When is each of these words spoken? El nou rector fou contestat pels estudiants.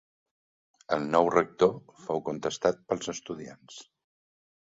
El 0.95 1.03
nou 1.15 1.27
rector 1.33 1.75
fou 2.07 2.23
contestat 2.29 2.81
pels 2.93 3.13
estudiants. 3.15 3.77